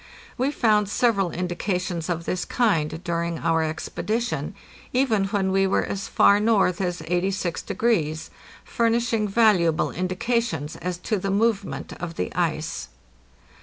[0.35, 4.55] We found sev eral indications of this kind during our expedition,
[4.93, 8.29] even when we were as far north as 86°,
[8.65, 12.87] furnishing valuable indications as to the movement of the ice.